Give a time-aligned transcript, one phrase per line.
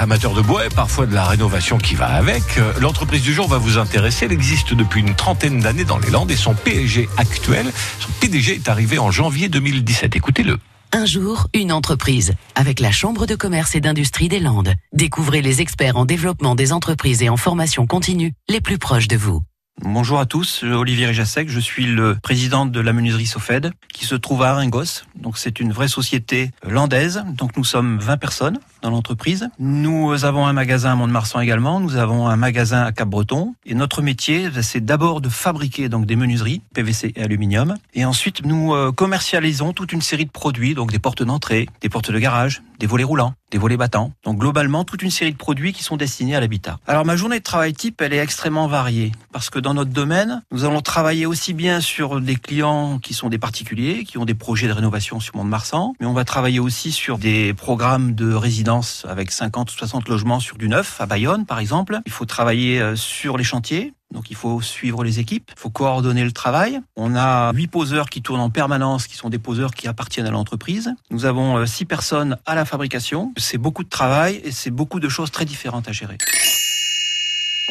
[0.00, 3.48] amateur de bois et parfois de la rénovation qui va avec, euh, l'entreprise du jour
[3.48, 4.26] va vous intéresser.
[4.26, 8.54] Elle existe depuis une trentaine d'années dans les Landes et son PG actuel, son PDG
[8.54, 10.16] est arrivé en janvier 2017.
[10.16, 10.58] Écoutez-le.
[10.92, 14.72] Un jour, une entreprise, avec la Chambre de commerce et d'industrie des Landes.
[14.94, 19.16] Découvrez les experts en développement des entreprises et en formation continue les plus proches de
[19.16, 19.42] vous.
[19.82, 24.16] Bonjour à tous, Olivier Réjassec, je suis le président de la menuiserie Sofed qui se
[24.16, 25.04] trouve à Aringos.
[25.14, 27.24] Donc c'est une vraie société landaise.
[27.36, 29.48] Donc nous sommes 20 personnes dans l'entreprise.
[29.60, 34.02] Nous avons un magasin à Mont-de-Marsan également, nous avons un magasin à Cap-Breton et notre
[34.02, 38.90] métier c'est d'abord de fabriquer donc des menuiseries PVC et aluminium et ensuite nous euh,
[38.90, 42.86] commercialisons toute une série de produits donc des portes d'entrée, des portes de garage, des
[42.86, 44.12] volets roulants, des volets battants.
[44.24, 46.78] Donc globalement, toute une série de produits qui sont destinés à l'habitat.
[46.86, 50.42] Alors ma journée de travail type, elle est extrêmement variée parce que dans notre domaine,
[50.52, 54.34] nous allons travailler aussi bien sur des clients qui sont des particuliers, qui ont des
[54.34, 59.06] projets de rénovation sur Mont-de-Marsan, mais on va travailler aussi sur des programmes de résidence
[59.08, 62.00] avec 50 ou 60 logements sur du neuf à Bayonne par exemple.
[62.06, 65.70] Il faut travailler euh, sur les chantiers, donc il faut suivre les équipes, il faut
[65.70, 66.80] coordonner le travail.
[66.96, 70.30] On a huit poseurs qui tournent en permanence, qui sont des poseurs qui appartiennent à
[70.30, 70.94] l'entreprise.
[71.10, 73.32] Nous avons euh, six personnes à la fabrication.
[73.36, 76.16] C'est beaucoup de travail et c'est beaucoup de choses très différentes à gérer.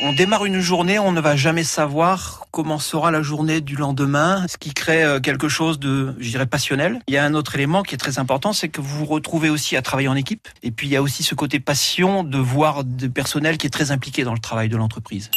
[0.04, 4.46] On démarre une journée, on ne va jamais savoir comment sera la journée du lendemain,
[4.48, 7.00] ce qui crée euh, quelque chose de, je dirais, passionnel.
[7.08, 9.50] Il y a un autre élément qui est très important, c'est que vous vous retrouvez
[9.50, 10.48] aussi à travailler en équipe.
[10.62, 13.72] Et puis il y a aussi ce côté passion de voir du personnel qui est
[13.72, 15.32] très impliqué dans le travail de l'entreprise.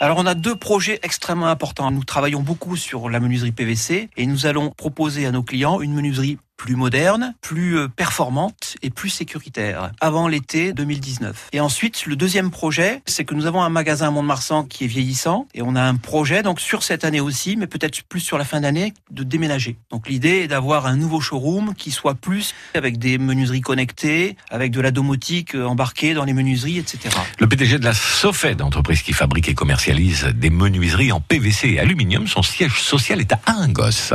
[0.00, 1.90] Alors on a deux projets extrêmement importants.
[1.90, 5.94] Nous travaillons beaucoup sur la menuiserie PVC et nous allons proposer à nos clients une
[5.94, 11.48] menuiserie plus moderne, plus euh, performante et plus sécuritaire avant l'été 2019.
[11.52, 14.86] Et ensuite, le deuxième projet, c'est que nous avons un magasin à Mont-de-Marsan qui est
[14.86, 18.38] vieillissant et on a un projet donc sur cette année aussi, mais peut-être plus sur
[18.38, 19.76] la fin d'année, de déménager.
[19.90, 24.70] Donc l'idée est d'avoir un nouveau showroom qui soit plus avec des menuiseries connectées, avec
[24.70, 27.08] de la domotique euh, embarquée dans les menuiseries, etc.
[27.40, 31.80] Le PDG de la Sofed, entreprise qui fabrique et commercialise des menuiseries en PVC et
[31.80, 34.14] aluminium, son siège social est à Aringos.